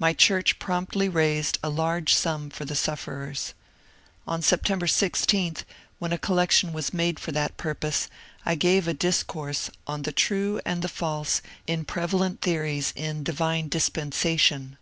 [0.00, 3.54] My church promptly raised a large sum for the sufferers.
[4.26, 5.58] On September 16,
[6.00, 8.08] when a collection was made for that purpose,
[8.44, 13.22] I gave a discourse on ^' The True and the False in Prevalent Theories in
[13.22, 14.76] Divine Dispensation."